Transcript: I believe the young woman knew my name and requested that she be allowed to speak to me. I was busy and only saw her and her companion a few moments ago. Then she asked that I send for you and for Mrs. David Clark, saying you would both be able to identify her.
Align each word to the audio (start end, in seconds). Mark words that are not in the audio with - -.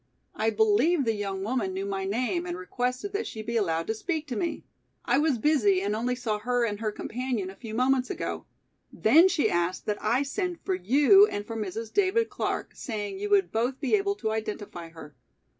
I 0.33 0.49
believe 0.49 1.05
the 1.05 1.13
young 1.13 1.43
woman 1.43 1.75
knew 1.75 1.85
my 1.85 2.05
name 2.05 2.47
and 2.47 2.57
requested 2.57 3.13
that 3.13 3.27
she 3.27 3.43
be 3.43 3.55
allowed 3.55 3.85
to 3.85 3.93
speak 3.93 4.25
to 4.29 4.35
me. 4.35 4.63
I 5.05 5.19
was 5.19 5.37
busy 5.37 5.79
and 5.83 5.95
only 5.95 6.15
saw 6.15 6.39
her 6.39 6.65
and 6.65 6.79
her 6.79 6.91
companion 6.91 7.51
a 7.51 7.55
few 7.55 7.75
moments 7.75 8.09
ago. 8.09 8.47
Then 8.91 9.27
she 9.27 9.47
asked 9.47 9.85
that 9.85 10.03
I 10.03 10.23
send 10.23 10.59
for 10.65 10.73
you 10.73 11.27
and 11.27 11.45
for 11.45 11.55
Mrs. 11.55 11.93
David 11.93 12.29
Clark, 12.31 12.71
saying 12.73 13.19
you 13.19 13.29
would 13.29 13.51
both 13.51 13.79
be 13.79 13.93
able 13.93 14.15
to 14.15 14.31
identify 14.31 14.89
her. 14.89 15.15